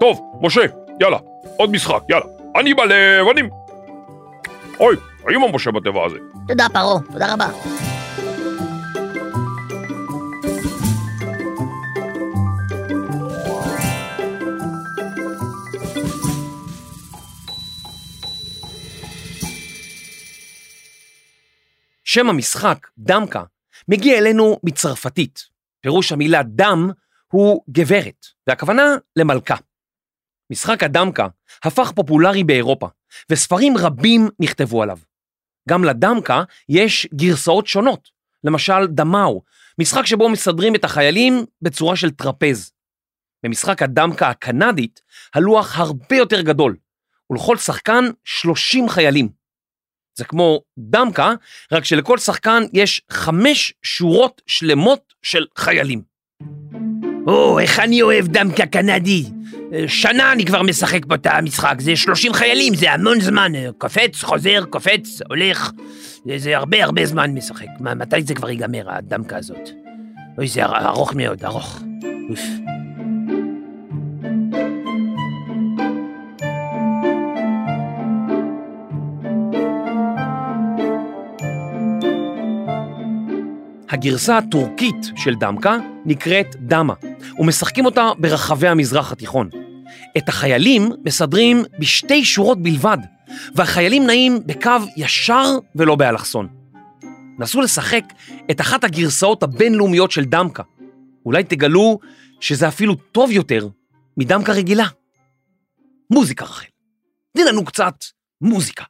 טוב, 0.00 0.20
משה, 0.40 0.60
יאללה, 1.00 1.18
עוד 1.56 1.70
משחק, 1.70 2.00
יאללה. 2.08 2.26
אני 2.56 2.74
בלב, 2.74 3.28
אני... 3.30 3.42
אוי, 4.80 4.96
טעים 5.26 5.42
המשה 5.42 5.70
בתיבה 5.70 6.06
הזה. 6.06 6.16
תודה, 6.48 6.66
פרעה, 6.72 6.98
תודה 7.12 7.32
רבה. 7.32 7.46
שם 22.10 22.28
המשחק, 22.28 22.86
דמקה, 22.98 23.42
מגיע 23.88 24.18
אלינו 24.18 24.60
מצרפתית. 24.64 25.48
פירוש 25.80 26.12
המילה 26.12 26.42
דם 26.42 26.90
הוא 27.32 27.62
גברת, 27.70 28.26
והכוונה 28.46 28.82
למלכה. 29.16 29.54
משחק 30.52 30.82
הדמקה 30.82 31.26
הפך 31.64 31.92
פופולרי 31.92 32.44
באירופה, 32.44 32.88
וספרים 33.30 33.76
רבים 33.76 34.28
נכתבו 34.40 34.82
עליו. 34.82 34.98
גם 35.68 35.84
לדמקה 35.84 36.42
יש 36.68 37.06
גרסאות 37.14 37.66
שונות, 37.66 38.08
למשל 38.44 38.86
דמאו, 38.86 39.42
משחק 39.78 40.06
שבו 40.06 40.28
מסדרים 40.28 40.74
את 40.74 40.84
החיילים 40.84 41.44
בצורה 41.62 41.96
של 41.96 42.10
טרפז. 42.10 42.72
במשחק 43.42 43.82
הדמקה 43.82 44.28
הקנדית, 44.28 45.00
הלוח 45.34 45.78
הרבה 45.78 46.16
יותר 46.16 46.40
גדול, 46.40 46.76
ולכל 47.30 47.56
שחקן 47.56 48.04
30 48.24 48.88
חיילים. 48.88 49.37
זה 50.18 50.24
כמו 50.24 50.60
דמקה, 50.78 51.34
רק 51.72 51.84
שלכל 51.84 52.18
שחקן 52.18 52.62
יש 52.72 53.00
חמש 53.10 53.72
שורות 53.82 54.42
שלמות 54.46 55.00
של 55.22 55.44
חיילים. 55.58 56.02
או, 57.26 57.58
איך 57.58 57.78
אני 57.78 58.02
אוהב 58.02 58.26
דמקה 58.26 58.66
קנדי. 58.66 59.24
שנה 59.86 60.32
אני 60.32 60.44
כבר 60.44 60.62
משחק 60.62 61.00
את 61.14 61.26
המשחק, 61.26 61.74
זה 61.78 61.96
30 61.96 62.32
חיילים, 62.32 62.74
זה 62.74 62.92
המון 62.92 63.20
זמן. 63.20 63.52
קופץ, 63.78 64.22
חוזר, 64.22 64.64
קופץ, 64.70 65.20
הולך. 65.28 65.70
זה, 66.24 66.38
זה 66.38 66.56
הרבה 66.56 66.84
הרבה 66.84 67.06
זמן 67.06 67.34
משחק. 67.34 67.66
מתי 67.80 68.22
זה 68.22 68.34
כבר 68.34 68.50
ייגמר, 68.50 68.90
הדמקה 68.90 69.36
הזאת? 69.36 69.70
אוי, 70.38 70.48
זה 70.48 70.64
ארוך 70.64 71.14
מאוד, 71.14 71.44
ארוך. 71.44 71.82
אוף. 72.30 72.67
הגרסה 83.90 84.38
הטורקית 84.38 84.96
של 85.16 85.34
דמקה 85.34 85.76
נקראת 86.04 86.56
דמה, 86.58 86.94
ומשחקים 87.38 87.84
אותה 87.84 88.10
ברחבי 88.18 88.68
המזרח 88.68 89.12
התיכון. 89.12 89.50
את 90.18 90.28
החיילים 90.28 90.92
מסדרים 91.04 91.62
בשתי 91.78 92.24
שורות 92.24 92.62
בלבד, 92.62 92.98
והחיילים 93.54 94.06
נעים 94.06 94.38
בקו 94.46 94.70
ישר 94.96 95.44
ולא 95.76 95.96
באלכסון. 95.96 96.48
נסו 97.38 97.60
לשחק 97.60 98.04
את 98.50 98.60
אחת 98.60 98.84
הגרסאות 98.84 99.42
הבינלאומיות 99.42 100.10
של 100.10 100.24
דמקה. 100.24 100.62
אולי 101.26 101.44
תגלו 101.44 101.98
שזה 102.40 102.68
אפילו 102.68 102.94
טוב 102.94 103.30
יותר 103.30 103.68
מדמקה 104.16 104.52
רגילה. 104.52 104.86
מוזיקה, 106.10 106.44
רחל. 106.44 106.66
תני 107.32 107.44
לנו 107.44 107.64
קצת 107.64 107.94
מוזיקה. 108.40 108.84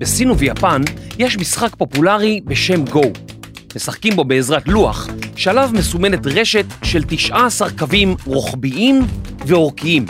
בסין 0.00 0.30
וביפן 0.30 0.82
יש 1.18 1.38
משחק 1.38 1.76
פופולרי 1.76 2.40
בשם 2.44 2.84
גו. 2.84 3.02
משחקים 3.76 4.16
בו 4.16 4.24
בעזרת 4.24 4.68
לוח, 4.68 5.08
שעליו 5.36 5.70
מסומנת 5.72 6.26
רשת 6.26 6.64
של 6.84 7.02
19 7.08 7.70
קווים 7.70 8.16
רוחביים 8.26 9.02
ואורכיים, 9.46 10.06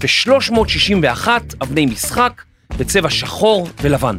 ו-361 0.00 1.28
אבני 1.62 1.86
משחק 1.86 2.42
בצבע 2.78 3.10
שחור 3.10 3.68
ולבן. 3.82 4.16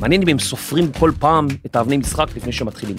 מעניין 0.00 0.22
אם 0.22 0.28
הם 0.28 0.38
סופרים 0.38 0.92
כל 0.92 1.12
פעם 1.18 1.46
את 1.66 1.76
האבני 1.76 1.96
משחק 1.96 2.26
לפני 2.36 2.52
שמתחילים. 2.52 2.96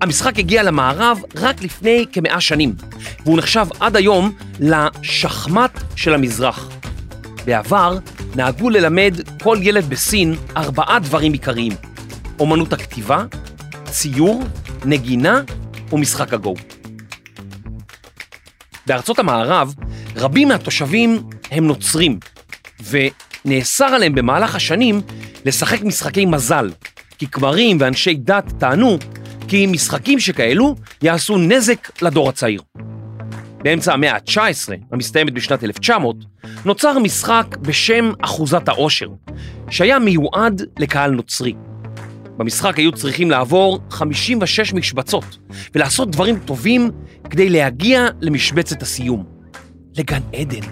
המשחק 0.00 0.38
הגיע 0.38 0.62
למערב 0.62 1.20
רק 1.36 1.62
לפני 1.62 2.04
כמאה 2.12 2.40
שנים, 2.40 2.74
והוא 3.24 3.38
נחשב 3.38 3.66
עד 3.80 3.96
היום 3.96 4.32
לשחמט 4.60 5.80
של 5.96 6.14
המזרח. 6.14 6.70
בעבר 7.44 7.98
נהגו 8.34 8.70
ללמד 8.70 9.14
כל 9.42 9.58
ילד 9.62 9.84
בסין 9.84 10.34
ארבעה 10.56 10.98
דברים 10.98 11.32
עיקריים: 11.32 11.72
אומנות 12.40 12.72
הכתיבה, 12.72 13.24
ציור, 13.84 14.42
נגינה 14.84 15.42
ומשחק 15.92 16.32
הגו. 16.32 16.54
בארצות 18.86 19.18
המערב, 19.18 19.74
רבים 20.16 20.48
מהתושבים 20.48 21.22
הם 21.50 21.66
נוצרים, 21.66 22.18
ונאסר 22.90 23.84
עליהם 23.84 24.14
במהלך 24.14 24.54
השנים 24.54 25.00
לשחק 25.44 25.82
משחקי 25.82 26.26
מזל, 26.26 26.70
כי 27.18 27.26
כמרים 27.26 27.76
ואנשי 27.80 28.14
דת 28.14 28.52
טענו 28.58 28.98
כי 29.48 29.66
משחקים 29.66 30.20
שכאלו 30.20 30.76
יעשו 31.02 31.38
נזק 31.38 32.02
לדור 32.02 32.28
הצעיר. 32.28 32.60
באמצע 33.64 33.92
המאה 33.92 34.12
ה-19, 34.14 34.72
המסתיימת 34.92 35.32
בשנת 35.34 35.64
1900, 35.64 36.16
נוצר 36.64 36.98
משחק 36.98 37.56
בשם 37.60 38.12
אחוזת 38.22 38.68
העושר, 38.68 39.08
שהיה 39.70 39.98
מיועד 39.98 40.62
לקהל 40.78 41.10
נוצרי. 41.10 41.54
במשחק 42.36 42.76
היו 42.76 42.92
צריכים 42.92 43.30
לעבור 43.30 43.78
56 43.90 44.72
משבצות 44.72 45.38
ולעשות 45.74 46.10
דברים 46.10 46.38
טובים 46.38 46.90
כדי 47.30 47.50
להגיע 47.50 48.06
למשבצת 48.20 48.82
הסיום, 48.82 49.24
לגן 49.98 50.20
עדן. 50.36 50.66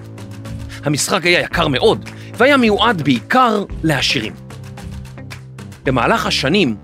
המשחק 0.84 1.26
היה 1.26 1.40
יקר 1.40 1.68
מאוד 1.68 2.08
והיה 2.36 2.56
מיועד 2.56 3.02
בעיקר 3.02 3.64
לעשירים. 3.82 4.32
במהלך 5.84 6.26
השנים, 6.26 6.76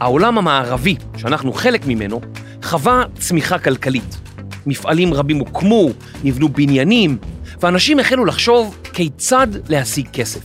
העולם 0.00 0.38
המערבי, 0.38 0.96
שאנחנו 1.16 1.52
חלק 1.52 1.86
ממנו, 1.86 2.20
חווה 2.62 3.04
צמיחה 3.18 3.58
כלכלית. 3.58 4.24
מפעלים 4.66 5.14
רבים 5.14 5.38
הוקמו, 5.38 5.90
נבנו 6.24 6.48
בניינים, 6.48 7.16
ואנשים 7.60 7.98
החלו 7.98 8.24
לחשוב 8.24 8.76
כיצד 8.92 9.46
להשיג 9.68 10.08
כסף. 10.12 10.40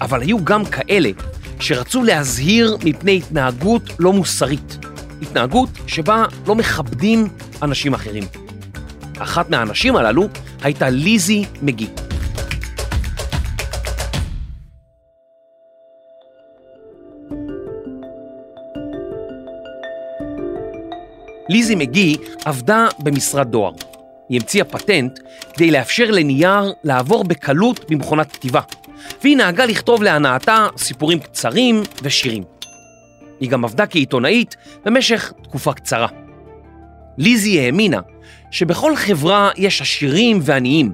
אבל 0.00 0.20
היו 0.20 0.44
גם 0.44 0.64
כאלה 0.64 1.10
שרצו 1.60 2.02
להזהיר 2.02 2.76
מפני 2.84 3.16
התנהגות 3.16 3.82
לא 3.98 4.12
מוסרית, 4.12 4.78
התנהגות 5.22 5.68
שבה 5.86 6.24
לא 6.46 6.54
מכבדים 6.54 7.28
אנשים 7.62 7.94
אחרים. 7.94 8.24
אחת 9.18 9.50
מהאנשים 9.50 9.96
הללו 9.96 10.28
הייתה 10.62 10.90
ליזי 10.90 11.44
מגי. 11.62 11.86
ליזי 21.50 21.74
מגי 21.74 22.16
עבדה 22.44 22.86
במשרד 22.98 23.48
דואר. 23.50 23.72
היא 24.28 24.40
המציאה 24.40 24.64
פטנט 24.64 25.18
כדי 25.54 25.70
לאפשר 25.70 26.10
לנייר 26.10 26.72
לעבור 26.84 27.24
בקלות 27.24 27.90
במכונת 27.90 28.32
כתיבה, 28.32 28.60
והיא 29.22 29.36
נהגה 29.36 29.66
לכתוב 29.66 30.02
להנאתה 30.02 30.66
סיפורים 30.76 31.18
קצרים 31.18 31.82
ושירים. 32.02 32.42
היא 33.40 33.50
גם 33.50 33.64
עבדה 33.64 33.86
כעיתונאית 33.86 34.56
במשך 34.84 35.32
תקופה 35.42 35.72
קצרה. 35.72 36.06
ליזי 37.18 37.60
האמינה 37.60 38.00
שבכל 38.50 38.96
חברה 38.96 39.50
יש 39.56 39.80
עשירים 39.80 40.38
ועניים, 40.42 40.92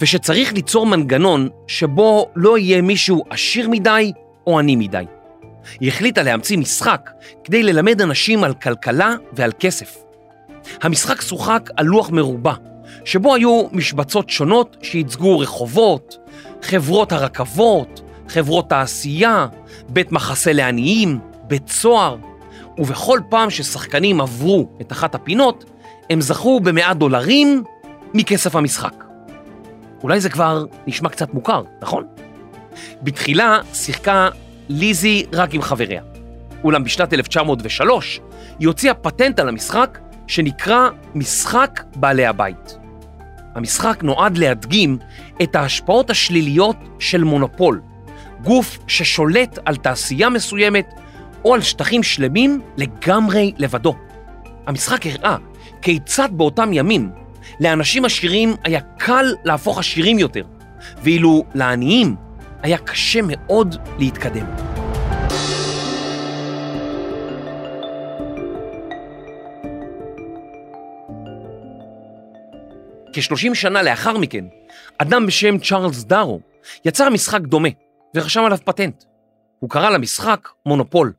ושצריך 0.00 0.52
ליצור 0.52 0.86
מנגנון 0.86 1.48
שבו 1.66 2.30
לא 2.36 2.58
יהיה 2.58 2.82
מישהו 2.82 3.24
עשיר 3.30 3.68
מדי 3.68 4.12
או 4.46 4.58
עני 4.58 4.76
מדי. 4.76 5.04
היא 5.80 5.88
החליטה 5.88 6.22
להמציא 6.22 6.58
משחק 6.58 7.10
כדי 7.44 7.62
ללמד 7.62 8.00
אנשים 8.00 8.44
על 8.44 8.54
כלכלה 8.54 9.14
ועל 9.32 9.52
כסף. 9.60 9.96
המשחק 10.82 11.20
שוחק 11.20 11.70
על 11.76 11.86
לוח 11.86 12.10
מרובע, 12.10 12.54
שבו 13.04 13.34
היו 13.34 13.66
משבצות 13.72 14.30
שונות 14.30 14.76
שייצגו 14.82 15.38
רחובות, 15.38 16.16
חברות 16.62 17.12
הרכבות, 17.12 18.00
חברות 18.28 18.68
תעשייה, 18.68 19.46
בית 19.88 20.12
מחסה 20.12 20.52
לעניים, 20.52 21.18
בית 21.42 21.68
סוהר, 21.68 22.16
ובכל 22.78 23.20
פעם 23.28 23.50
ששחקנים 23.50 24.20
עברו 24.20 24.68
את 24.80 24.92
אחת 24.92 25.14
הפינות, 25.14 25.64
הם 26.10 26.20
זכו 26.20 26.60
במאה 26.60 26.94
דולרים 26.94 27.64
מכסף 28.14 28.56
המשחק. 28.56 29.04
אולי 30.02 30.20
זה 30.20 30.30
כבר 30.30 30.64
נשמע 30.86 31.08
קצת 31.08 31.34
מוכר, 31.34 31.62
נכון? 31.82 32.04
בתחילה 33.02 33.58
שיחקה 33.72 34.28
ליזי 34.68 35.24
רק 35.32 35.54
עם 35.54 35.62
חבריה. 35.62 36.02
אולם 36.64 36.84
בשנת 36.84 37.12
1903 37.12 38.20
היא 38.58 38.68
הוציאה 38.68 38.94
פטנט 38.94 39.40
על 39.40 39.48
המשחק 39.48 39.98
שנקרא 40.26 40.88
משחק 41.14 41.82
בעלי 41.96 42.26
הבית. 42.26 42.78
המשחק 43.54 44.02
נועד 44.02 44.38
להדגים 44.38 44.98
את 45.42 45.56
ההשפעות 45.56 46.10
השליליות 46.10 46.76
של 46.98 47.24
מונופול, 47.24 47.80
גוף 48.44 48.78
ששולט 48.86 49.58
על 49.64 49.76
תעשייה 49.76 50.28
מסוימת 50.28 50.94
או 51.44 51.54
על 51.54 51.60
שטחים 51.60 52.02
שלמים 52.02 52.60
לגמרי 52.76 53.52
לבדו. 53.58 53.94
המשחק 54.66 55.06
הראה 55.06 55.36
כיצד 55.82 56.28
באותם 56.32 56.72
ימים 56.72 57.10
לאנשים 57.60 58.04
עשירים 58.04 58.54
היה 58.64 58.80
קל 58.80 59.26
להפוך 59.44 59.78
עשירים 59.78 60.18
יותר, 60.18 60.44
ואילו 61.02 61.44
לעניים 61.54 62.16
היה 62.62 62.78
קשה 62.78 63.20
מאוד 63.22 63.74
להתקדם. 63.98 64.46
כ-30 73.12 73.54
שנה 73.54 73.82
לאחר 73.82 74.18
מכן, 74.18 74.44
אדם 74.98 75.26
בשם 75.26 75.58
צ'ארלס 75.58 76.04
דארו 76.04 76.40
יצר 76.84 77.10
משחק 77.10 77.40
דומה 77.40 77.68
ורשם 78.16 78.44
עליו 78.44 78.58
פטנט. 78.64 79.04
הוא 79.58 79.70
קרא 79.70 79.90
למשחק 79.90 80.48
מונופול. 80.66 81.12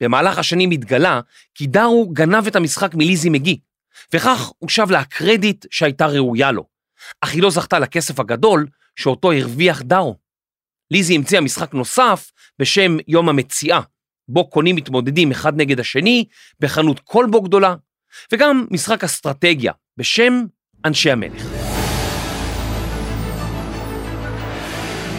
במהלך 0.00 0.38
השנים 0.38 0.70
התגלה 0.70 1.20
כי 1.54 1.66
דארו 1.66 2.08
גנב 2.12 2.46
את 2.46 2.56
המשחק 2.56 2.94
מליזי 2.94 3.30
מגי, 3.30 3.58
וכך 4.14 4.50
הושב 4.58 4.90
לה 4.90 5.00
הקרדיט 5.00 5.66
שהייתה 5.70 6.06
ראויה 6.06 6.52
לו, 6.52 6.64
אך 7.20 7.32
היא 7.32 7.42
לא 7.42 7.50
זכתה 7.50 7.78
לכסף 7.78 8.20
הגדול 8.20 8.66
שאותו 8.96 9.32
הרוויח 9.32 9.82
דארו. 9.82 10.25
ליזי 10.90 11.14
המציאה 11.16 11.40
משחק 11.40 11.74
נוסף 11.74 12.30
בשם 12.58 12.96
יום 13.08 13.28
המציאה, 13.28 13.80
בו 14.28 14.50
קונים 14.50 14.76
מתמודדים 14.76 15.30
אחד 15.30 15.56
נגד 15.56 15.80
השני 15.80 16.24
בחנות 16.60 17.00
כלבו 17.04 17.42
גדולה, 17.42 17.74
וגם 18.32 18.66
משחק 18.70 19.04
אסטרטגיה 19.04 19.72
בשם 19.96 20.44
אנשי 20.84 21.10
המלך. 21.10 21.42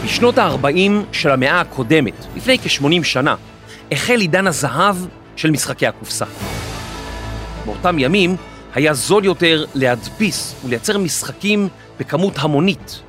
בשנות 0.05 0.37
ה-40 0.37 0.91
של 1.11 1.31
המאה 1.31 1.61
הקודמת, 1.61 2.13
לפני 2.35 2.59
כ-80 2.59 3.03
שנה, 3.03 3.35
החל 3.91 4.19
עידן 4.19 4.47
הזהב 4.47 4.95
של 5.35 5.51
משחקי 5.51 5.87
הקופסה. 5.87 6.25
באותם 7.65 7.99
ימים 7.99 8.35
היה 8.73 8.93
זול 8.93 9.25
יותר 9.25 9.65
להדפיס 9.75 10.55
ולייצר 10.65 10.97
משחקים 10.97 11.67
בכמות 11.99 12.33
המונית, 12.37 13.01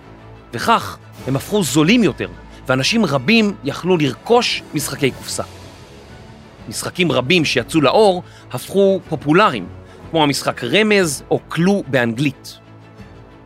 וכך 0.53 0.99
הם 1.27 1.37
הפכו 1.37 1.63
זולים 1.63 2.05
יותר, 2.05 2.29
ואנשים 2.69 3.05
רבים 3.05 3.55
יכלו 3.65 3.97
לרכוש 3.97 4.63
משחקי 4.75 5.11
קופסה. 5.11 5.43
משחקים 6.69 7.13
רבים 7.13 7.45
שיצאו 7.45 7.81
לאור 7.81 8.23
הפכו 8.53 9.01
פופולריים, 9.09 9.67
כמו 10.11 10.23
המשחק 10.23 10.65
רמז 10.65 11.23
או 11.31 11.39
קלו 11.49 11.83
באנגלית. 11.87 12.59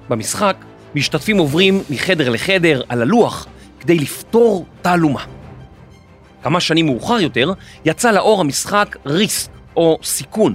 במשחק 0.09 0.57
משתתפים 0.95 1.39
עוברים 1.39 1.83
מחדר 1.91 2.29
לחדר 2.29 2.83
על 2.89 3.03
הלוח 3.03 3.47
כדי 3.81 3.95
לפתור 3.95 4.67
תעלומה. 4.83 5.25
כמה 6.43 6.61
שנים 6.61 6.87
מאוחר 6.87 7.21
יותר 7.21 7.53
יצא 7.85 8.11
לאור 8.11 8.41
המשחק 8.41 8.97
ריסק 9.07 9.51
או 9.77 9.99
סיכון, 10.03 10.55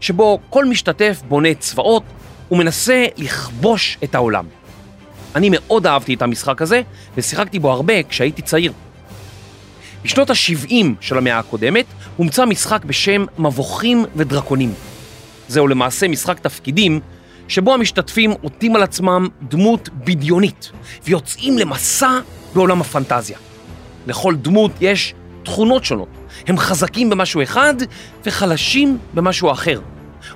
שבו 0.00 0.38
כל 0.50 0.64
משתתף 0.64 1.22
בונה 1.28 1.54
צבאות 1.54 2.02
ומנסה 2.50 3.06
לכבוש 3.16 3.98
את 4.04 4.14
העולם. 4.14 4.44
אני 5.34 5.48
מאוד 5.52 5.86
אהבתי 5.86 6.14
את 6.14 6.22
המשחק 6.22 6.62
הזה 6.62 6.82
ושיחקתי 7.16 7.58
בו 7.58 7.72
הרבה 7.72 8.02
כשהייתי 8.02 8.42
צעיר. 8.42 8.72
בשנות 10.04 10.30
ה-70 10.30 10.74
של 11.00 11.18
המאה 11.18 11.38
הקודמת 11.38 11.84
הומצא 12.16 12.44
משחק 12.44 12.84
בשם 12.84 13.24
מבוכים 13.38 14.04
ודרקונים. 14.16 14.74
זהו 15.48 15.68
למעשה 15.68 16.08
משחק 16.08 16.38
תפקידים 16.38 17.00
שבו 17.48 17.74
המשתתפים 17.74 18.30
עוטים 18.42 18.76
על 18.76 18.82
עצמם 18.82 19.28
דמות 19.48 19.88
בדיונית 19.94 20.70
ויוצאים 21.04 21.58
למסע 21.58 22.18
בעולם 22.54 22.80
הפנטזיה. 22.80 23.38
לכל 24.06 24.34
דמות 24.36 24.72
יש 24.80 25.14
תכונות 25.42 25.84
שונות, 25.84 26.08
הם 26.46 26.58
חזקים 26.58 27.10
במשהו 27.10 27.42
אחד 27.42 27.74
וחלשים 28.24 28.98
במשהו 29.14 29.52
אחר. 29.52 29.80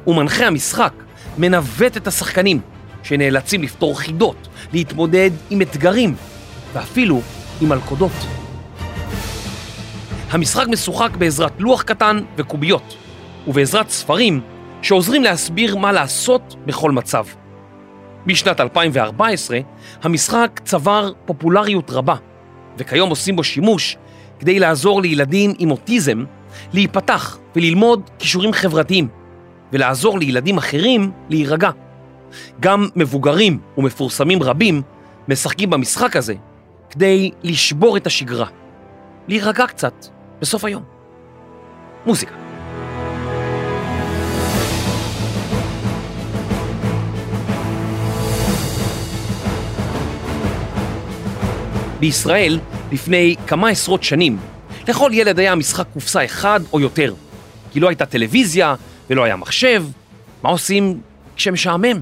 ומנחה 0.06 0.46
המשחק 0.46 0.92
מנווט 1.38 1.96
את 1.96 2.06
השחקנים 2.06 2.61
שנאלצים 3.02 3.62
לפתור 3.62 3.98
חידות, 3.98 4.48
להתמודד 4.72 5.30
עם 5.50 5.62
אתגרים 5.62 6.14
ואפילו 6.72 7.20
עם 7.61 7.68
מלכודות. 7.68 8.12
המשחק 10.30 10.66
משוחק 10.68 11.11
בעזרת 11.18 11.52
לוח 11.58 11.82
קטן 11.82 12.20
וקוביות 12.37 12.96
ובעזרת 13.46 13.90
ספרים 13.90 14.40
שעוזרים 14.82 15.22
להסביר 15.22 15.76
מה 15.76 15.92
לעשות 15.92 16.56
בכל 16.66 16.90
מצב. 16.90 17.24
בשנת 18.26 18.61
2014 18.61 19.58
המשחק 20.02 20.61
צבר 20.64 21.12
פופולריות 21.26 21.90
רבה, 21.90 22.14
וכיום 22.78 23.11
עושים 23.11 23.37
בו 23.37 23.44
שימוש 23.44 23.96
כדי 24.40 24.58
לעזור 24.58 25.02
לילדים 25.02 25.52
עם 25.58 25.70
אוטיזם 25.70 26.24
להיפתח 26.72 27.38
וללמוד 27.56 28.11
כישורים 28.18 28.52
חברתיים, 28.52 29.08
ולעזור 29.72 30.18
לילדים 30.18 30.58
אחרים 30.58 31.11
להירגע. 31.28 31.70
גם 32.60 32.88
מבוגרים 32.96 33.58
ומפורסמים 33.78 34.42
רבים 34.42 34.82
משחקים 35.28 35.70
במשחק 35.70 36.16
הזה 36.16 36.34
כדי 36.90 37.30
לשבור 37.42 37.96
את 37.96 38.06
השגרה, 38.06 38.46
להירגע 39.28 39.66
קצת 39.66 40.06
בסוף 40.40 40.64
היום. 40.64 40.82
מוזיקה. 42.06 42.34
בישראל, 52.00 52.60
לפני 52.92 53.36
כמה 53.46 53.68
עשרות 53.68 54.02
שנים, 54.02 54.38
לכל 54.88 55.10
ילד 55.14 55.38
היה 55.38 55.54
משחק 55.54 55.86
קופסה 55.92 56.24
אחד 56.24 56.60
או 56.72 56.80
יותר, 56.80 57.14
כי 57.72 57.80
לא 57.80 57.88
הייתה 57.88 58.06
טלוויזיה 58.06 58.74
ולא 59.10 59.24
היה 59.24 59.36
מחשב. 59.36 59.84
מה 60.42 60.50
עושים 60.50 61.00
כשמשעמם? 61.36 62.00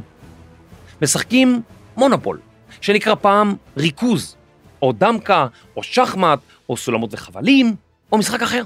משחקים 1.03 1.63
מונופול, 1.97 2.41
שנקרא 2.81 3.15
פעם 3.15 3.55
ריכוז, 3.77 4.37
או 4.83 4.93
דמקה, 4.93 5.47
או 5.77 5.83
שחמט, 5.83 6.39
או 6.69 6.77
סולמות 6.77 7.15
וחבלים, 7.15 7.77
או 8.13 8.19
משחק 8.19 8.43
אחר. 8.43 8.63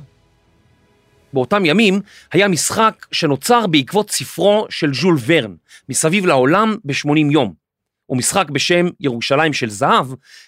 באותם 1.32 1.64
ימים 1.64 2.00
היה 2.32 2.48
משחק 2.48 3.06
שנוצר 3.12 3.66
בעקבות 3.66 4.10
ספרו 4.10 4.66
של 4.70 4.94
ז'ול 4.94 5.16
ורן, 5.26 5.54
מסביב 5.88 6.26
לעולם 6.26 6.76
ב-80 6.84 7.32
יום, 7.32 7.54
הוא 8.06 8.18
משחק 8.18 8.50
בשם 8.50 8.86
ירושלים 9.00 9.52
של 9.52 9.70
זהב, 9.70 10.06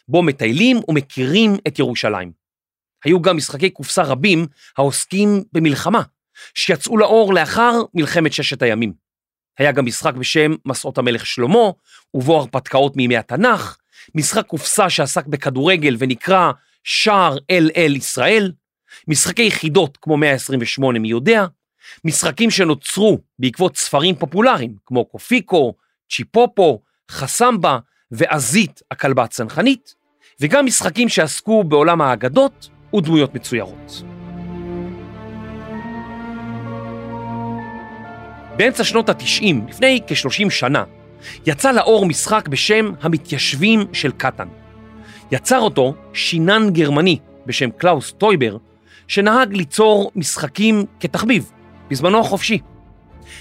בו 0.09 0.23
מטיילים 0.23 0.81
ומכירים 0.89 1.57
את 1.69 1.79
ירושלים. 1.79 2.33
היו 3.05 3.23
גם 3.23 3.37
משחקי 3.37 3.71
קופסה 3.71 4.03
רבים 4.03 4.47
העוסקים 4.79 5.43
במלחמה, 5.53 6.03
שיצאו 6.55 6.99
לאור 6.99 7.35
לאחר 7.35 7.73
מלחמת 7.95 8.33
ששת 8.33 8.63
הימים. 8.63 9.02
היה 9.59 9.73
גם 9.73 9.87
משחק 9.87 10.15
בשם 10.15 10.55
מסעות 10.67 10.99
המלך 10.99 11.27
שלמה, 11.27 11.71
ובו 12.15 12.37
הרפתקאות 12.37 12.97
מימי 12.97 13.17
התנ"ך, 13.17 13.77
משחק 14.15 14.47
קופסה 14.47 14.91
שעסק 14.91 15.27
בכדורגל 15.27 15.97
ונקרא 15.99 16.53
שער 16.85 17.37
אל 17.51 17.71
אל 17.77 17.97
ישראל, 17.97 18.53
משחקי 19.09 19.43
יחידות 19.43 19.99
כמו 20.03 20.17
128 20.17 20.99
מי 20.99 21.09
יודע, 21.09 21.47
משחקים 22.05 22.51
שנוצרו 22.51 23.19
בעקבות 23.39 23.77
ספרים 23.77 24.15
פופולריים, 24.15 24.75
כמו 24.87 25.05
קופיקו, 25.05 25.75
צ'יפופו, 26.11 26.83
חסמבה 27.11 27.79
ועזית 28.11 28.83
הכלבה 28.91 29.25
הצנחנית, 29.25 29.95
וגם 30.41 30.67
משחקים 30.67 31.09
שעסקו 31.09 31.65
בעולם 31.65 32.01
האגדות 32.01 32.69
ודמויות 32.97 33.35
מצוירות. 33.35 34.12
באמצע 38.63 38.85
שנות 38.85 39.09
ה-90, 39.09 39.55
לפני 39.69 40.01
כ-30 40.07 40.51
שנה, 40.51 40.85
יצא 41.47 41.73
לאור 41.73 42.07
משחק 42.07 42.49
בשם 42.49 42.93
המתיישבים 43.01 43.85
של 43.93 44.13
קטן. 44.17 44.49
יצר 45.33 45.59
אותו 45.59 45.95
שיניים 46.13 46.71
גרמני 46.71 47.19
בשם 47.47 47.71
קלאוס 47.71 48.13
טויבר, 48.13 48.57
שנהג 49.09 49.53
ליצור 49.53 50.11
משחקים 50.17 50.85
כתחביב, 51.01 51.51
בזמנו 51.91 52.21
החופשי. 52.21 52.59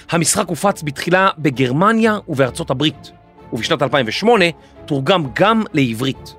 המשחק 0.09 0.47
הופץ 0.47 0.83
בתחילה 0.83 1.29
בגרמניה 1.37 2.17
ובארצות 2.27 2.69
הברית, 2.69 3.11
ובשנת 3.53 3.81
2008 3.81 4.45
תורגם 4.85 5.23
גם 5.33 5.63
לעברית. 5.73 6.35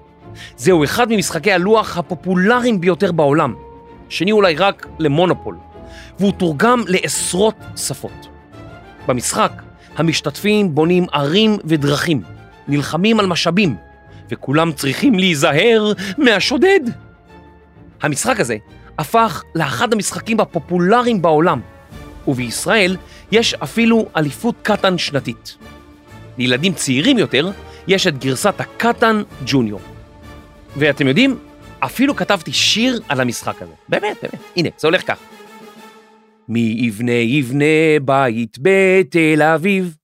זהו 0.56 0.84
אחד 0.84 1.12
ממשחקי 1.12 1.52
הלוח 1.52 1.98
הפופולריים 1.98 2.80
ביותר 2.80 3.12
בעולם, 3.12 3.54
שני 4.08 4.32
אולי 4.32 4.54
רק 4.54 4.86
למונופול, 4.98 5.56
והוא 6.18 6.32
תורגם 6.32 6.82
לעשרות 6.86 7.56
שפות. 7.76 8.31
במשחק 9.08 9.52
המשתתפים 9.96 10.74
בונים 10.74 11.06
ערים 11.12 11.56
ודרכים, 11.64 12.22
נלחמים 12.68 13.20
על 13.20 13.26
משאבים, 13.26 13.76
וכולם 14.30 14.72
צריכים 14.72 15.18
להיזהר 15.18 15.92
מהשודד. 16.18 16.80
המשחק 18.02 18.40
הזה 18.40 18.56
הפך 18.98 19.42
לאחד 19.54 19.92
המשחקים 19.92 20.40
הפופולריים 20.40 21.22
בעולם, 21.22 21.60
ובישראל 22.28 22.96
יש 23.32 23.54
אפילו 23.54 24.06
אליפות 24.16 24.54
קטן 24.62 24.98
שנתית. 24.98 25.56
לילדים 26.38 26.74
צעירים 26.74 27.18
יותר 27.18 27.50
יש 27.86 28.06
את 28.06 28.18
גרסת 28.18 28.60
הקטן 28.60 29.22
ג'וניור. 29.46 29.80
ואתם 30.76 31.06
יודעים, 31.06 31.38
אפילו 31.80 32.16
כתבתי 32.16 32.52
שיר 32.52 33.00
על 33.08 33.20
המשחק 33.20 33.62
הזה. 33.62 33.72
באמת, 33.88 34.16
באמת. 34.22 34.40
הנה, 34.56 34.68
זה 34.78 34.88
הולך 34.88 35.06
כך. 35.06 35.18
מי 36.48 36.76
יבנה 36.78 37.12
יבנה 37.12 37.98
בית 38.04 38.58
בתל 38.60 39.42
אביב? 39.42 39.96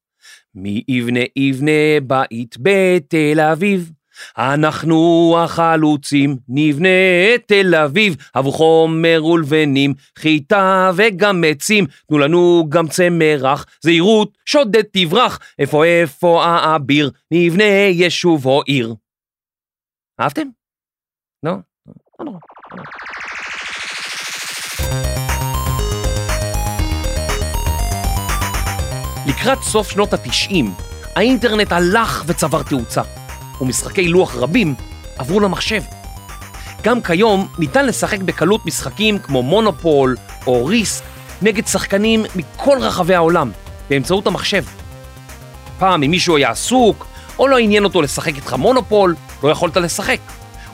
מי 0.55 0.85
יבנה 0.88 1.20
יבנה 1.37 2.01
בית 2.07 2.57
בתל 2.61 3.40
אביב? 3.40 3.92
אנחנו 4.38 5.37
החלוצים, 5.38 6.37
נבנה 6.48 6.88
את 7.35 7.42
תל 7.46 7.74
אביב, 7.74 8.16
עבור 8.35 8.53
חומר 8.53 9.24
ולבנים, 9.24 9.94
חיטה 10.18 10.90
וגם 10.96 11.44
עצים, 11.46 11.87
תנו 12.09 12.18
לנו 12.18 12.66
גם 12.68 12.88
צמח, 12.88 13.66
זהירות, 13.81 14.38
שודד 14.46 14.83
תברח, 14.92 15.38
איפה 15.59 15.85
איפה 15.85 16.44
האביר, 16.44 17.11
נבנה 17.31 17.64
יישוב 17.90 18.46
או 18.46 18.62
עיר. 18.62 18.94
אהבתם? 20.20 20.46
לא? 21.42 21.53
לא 22.18 22.24
נורא. 22.24 22.38
לקראת 29.40 29.62
סוף 29.62 29.90
שנות 29.90 30.12
התשעים, 30.12 30.74
האינטרנט 31.16 31.72
הלך 31.72 32.24
וצבר 32.27 32.62
תאוצה, 32.62 33.03
ומשחקי 33.61 34.09
לוח 34.09 34.37
רבים 34.37 34.74
עברו 35.18 35.40
למחשב. 35.40 35.83
גם 36.83 37.03
כיום 37.03 37.48
ניתן 37.59 37.87
לשחק 37.87 38.18
בקלות 38.20 38.66
משחקים 38.66 39.18
כמו 39.18 39.42
מונופול 39.42 40.16
או 40.46 40.66
ריסק 40.66 41.05
נגד 41.42 41.66
שחקנים 41.66 42.24
מכל 42.37 42.79
רחבי 42.81 43.14
העולם 43.14 43.51
באמצעות 43.90 44.27
המחשב. 44.27 44.64
פעם 45.79 46.03
אם 46.03 46.11
מישהו 46.11 46.37
היה 46.37 46.51
עסוק 46.51 47.07
או 47.38 47.48
לא 47.48 47.59
עניין 47.59 47.85
אותו 47.85 48.03
לשחק 48.03 48.37
איתך 48.37 48.53
מונופול, 48.53 49.14
לא 49.42 49.48
יכולת 49.48 49.77
לשחק. 49.77 50.20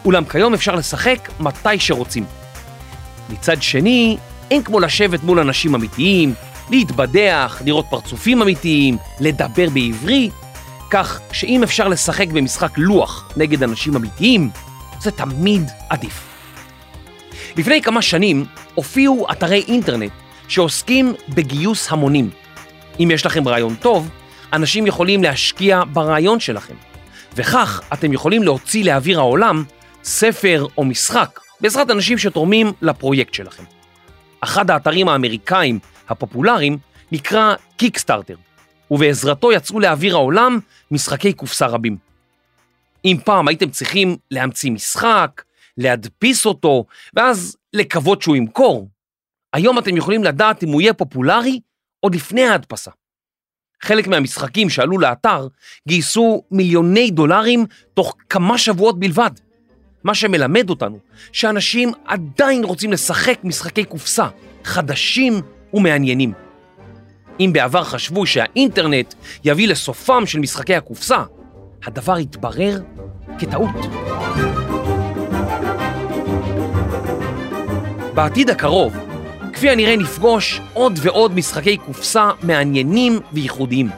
אולם 0.05 0.25
כיום 0.25 0.55
אפשר 0.55 0.75
לשחק 0.75 1.29
מתי 1.41 1.79
שרוצים. 1.79 2.25
מצד 3.31 3.63
שני, 3.63 4.17
אין 4.51 4.63
כמו 4.63 4.81
לשבת 4.81 5.23
מול 5.23 5.39
אנשים 5.39 5.75
אמיתיים, 5.75 6.35
להתבדח, 6.71 7.63
לראות 7.65 7.87
פרצופים 7.91 8.43
אמיתיים, 8.43 8.97
לדבר 9.21 9.69
בעברית, 9.71 10.33
כך 10.91 11.21
שאם 11.33 11.63
אפשר 11.63 11.89
לשחק 11.89 12.29
במשחק 12.29 12.79
לוח 12.79 13.33
נגד 13.37 13.63
אנשים 13.63 13.97
אמיתיים, 13.97 14.51
זה 15.01 15.11
תמיד 15.11 15.63
עדיף. 15.89 16.21
לפני 17.57 17.83
כמה 17.83 18.03
שנים 18.03 18.45
הופיעו 18.75 19.27
אתרי 19.33 19.65
אינטרנט 19.69 20.13
שעוסקים 20.49 21.15
בגיוס 21.29 21.93
המונים. 21.93 22.31
אם 23.01 23.11
יש 23.13 23.27
לכם 23.27 23.49
רעיון 23.49 23.75
טוב, 23.75 24.09
אנשים 24.53 24.87
יכולים 24.87 25.23
להשקיע 25.23 25.83
ברעיון 25.93 26.41
שלכם, 26.41 26.75
וכך 27.37 27.81
אתם 27.93 28.13
יכולים 28.13 28.43
להוציא 28.43 28.85
לאוויר 28.85 29.19
העולם 29.19 29.65
ספר 30.05 30.67
או 30.79 30.85
משחק 30.85 31.41
בעזרת 31.61 31.91
אנשים 31.91 32.19
שתורמים 32.19 32.73
לפרויקט 32.83 33.35
שלכם. 33.35 33.63
אחד 34.41 34.71
האתרים 34.71 35.09
האמריקאים 35.09 35.79
הפופולריים 36.09 36.79
נקרא 37.13 37.55
קיקסטארטר, 37.77 38.37
ובעזרתו 38.91 39.53
יצאו 39.53 39.81
לאוויר 39.81 40.15
העולם 40.15 40.59
משחקי 40.91 41.33
קופסה 41.33 41.67
רבים. 41.67 41.97
אם 43.05 43.17
פעם 43.25 43.49
הייתם 43.49 43.71
צריכים 43.71 44.17
להמציא 44.31 44.71
משחק, 44.71 45.43
להדפיס 45.79 46.47
אותו, 46.47 46.85
ואז 47.15 47.57
לקוות 47.73 48.23
שהוא 48.23 48.37
ימכור, 48.37 48.89
היום 49.53 49.79
אתם 49.79 49.97
יכולים 49.97 50.25
לדעת 50.25 50.63
אם 50.63 50.69
הוא 50.69 50.81
יהיה 50.81 50.95
פופולרי 50.95 51.61
עוד 52.01 52.15
לפני 52.15 52.45
ההדפסה. 52.45 52.91
חלק 53.83 54.07
מהמשחקים 54.07 54.71
שעלו 54.71 54.99
לאתר 54.99 55.49
גייסו 55.89 56.43
מיליוני 56.51 57.11
דולרים 57.11 57.67
תוך 57.95 58.17
כמה 58.29 58.59
שבועות 58.59 58.99
בלבד. 58.99 59.31
מה 60.05 60.15
שמלמד 60.15 60.71
אותנו 60.71 60.99
שאנשים 61.33 61.93
עדיין 62.05 62.65
רוצים 62.65 62.93
לשחק 62.93 63.39
משחקי 63.45 63.85
קופסה 63.85 64.29
חדשים 64.65 65.43
ומעניינים. 65.75 66.33
אם 67.41 67.51
בעבר 67.53 67.85
חשבו 67.85 68.27
שהאינטרנט 68.27 69.15
יביא 69.45 69.69
לסופם 69.69 70.27
של 70.27 70.39
משחקי 70.39 70.75
הקופסה, 70.75 71.23
הדבר 71.85 72.17
התברר 72.17 72.81
כטעות. 73.39 73.77
בעתיד 78.15 78.51
הקרוב, 78.51 78.97
כפי 79.53 79.71
הנראה 79.71 79.97
נפגוש 79.97 80.61
עוד 80.73 80.99
ועוד 81.03 81.35
משחקי 81.35 81.77
קופסה 81.77 82.31
מעניינים 82.43 83.21
וייחודיים. 83.33 83.91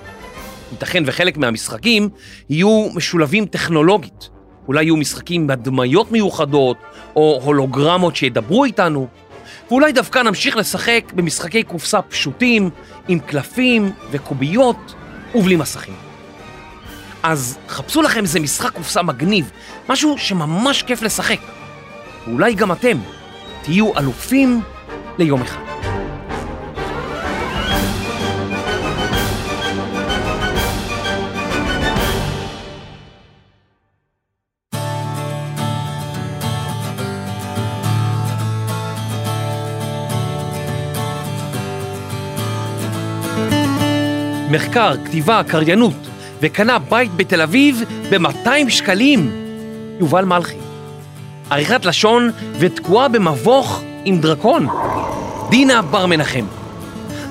ייתכן 0.72 1.02
וחלק 1.06 1.36
מהמשחקים 1.36 2.08
יהיו 2.50 2.88
משולבים 2.94 3.46
טכנולוגית. 3.46 4.28
אולי 4.68 4.84
יהיו 4.84 4.96
משחקים 4.96 5.42
עם 5.42 5.50
הדמיות 5.50 6.12
מיוחדות, 6.12 6.76
או 7.16 7.40
הולוגרמות 7.44 8.16
שידברו 8.16 8.64
איתנו, 8.64 9.06
ואולי 9.70 9.92
דווקא 9.92 10.18
נמשיך 10.18 10.56
לשחק 10.56 11.12
במשחקי 11.14 11.62
קופסה 11.62 12.02
פשוטים, 12.02 12.70
עם 13.08 13.18
קלפים 13.18 13.92
וקוביות 14.10 14.94
ובלי 15.34 15.56
מסכים. 15.56 15.94
אז 17.22 17.58
חפשו 17.68 18.02
לכם 18.02 18.22
איזה 18.22 18.40
משחק 18.40 18.72
קופסה 18.72 19.02
מגניב, 19.02 19.50
משהו 19.88 20.18
שממש 20.18 20.82
כיף 20.82 21.02
לשחק. 21.02 21.38
ואולי 22.26 22.54
גם 22.54 22.72
אתם 22.72 22.98
תהיו 23.62 23.98
אלופים 23.98 24.60
ליום 25.18 25.42
אחד. 25.42 25.95
מחקר, 44.50 44.94
כתיבה, 45.04 45.42
קריינות, 45.48 45.94
וקנה 46.40 46.78
בית 46.78 47.14
בתל 47.16 47.42
אביב 47.42 47.82
ב-200 48.10 48.68
שקלים. 48.68 49.30
יובל 50.00 50.24
מלכי. 50.24 50.56
עריכת 51.50 51.84
לשון 51.84 52.30
ותקועה 52.58 53.08
במבוך 53.08 53.82
עם 54.04 54.20
דרקון. 54.20 54.68
דינה 55.50 55.82
בר 55.82 56.06
מנחם. 56.06 56.46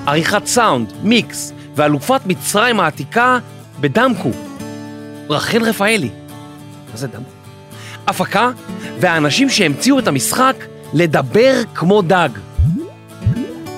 עריכת 0.06 0.46
סאונד, 0.46 0.92
מיקס 1.02 1.52
ואלופת 1.74 2.20
מצרים 2.26 2.80
העתיקה 2.80 3.38
בדמקו. 3.80 4.30
רחל 5.30 5.62
רפאלי. 5.62 6.10
מה 6.90 6.96
זה 6.96 7.06
דמקו? 7.06 7.30
הפקה 8.06 8.50
והאנשים 9.00 9.50
שהמציאו 9.50 9.98
את 9.98 10.08
המשחק 10.08 10.56
לדבר 10.92 11.62
כמו 11.74 12.02
דג. 12.02 12.28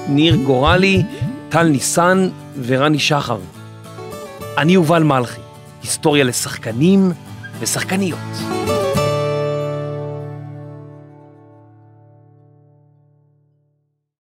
ניר 0.09 0.37
גורלי, 0.37 1.03
טל 1.48 1.62
ניסן 1.62 2.29
ורני 2.66 2.99
שחר. 2.99 3.38
אני 4.59 4.73
יובל 4.73 5.03
מלכי, 5.03 5.40
היסטוריה 5.83 6.25
לשחקנים 6.25 7.12
ושחקניות. 7.61 8.18